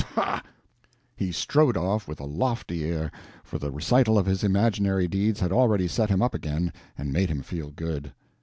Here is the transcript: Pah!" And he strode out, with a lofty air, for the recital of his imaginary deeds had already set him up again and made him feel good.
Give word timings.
Pah!" 0.15 0.39
And 0.39 0.41
he 1.15 1.31
strode 1.31 1.77
out, 1.77 2.07
with 2.07 2.19
a 2.19 2.25
lofty 2.25 2.83
air, 2.85 3.11
for 3.43 3.59
the 3.59 3.69
recital 3.69 4.17
of 4.17 4.25
his 4.25 4.43
imaginary 4.43 5.07
deeds 5.07 5.39
had 5.41 5.51
already 5.51 5.87
set 5.87 6.09
him 6.09 6.23
up 6.23 6.33
again 6.33 6.73
and 6.97 7.13
made 7.13 7.29
him 7.29 7.43
feel 7.43 7.69
good. 7.69 8.11